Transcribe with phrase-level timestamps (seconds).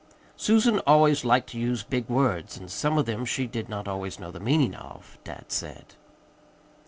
[0.35, 4.17] Susan always liked to use big words, and some of them she did not always
[4.19, 5.93] know the meaning of, dad said.